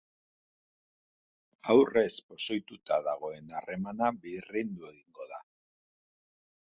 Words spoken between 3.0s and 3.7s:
dagoen